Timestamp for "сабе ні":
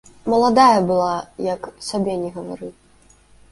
1.91-2.29